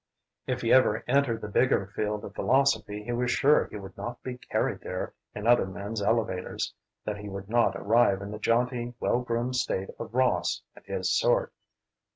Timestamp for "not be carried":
3.95-4.79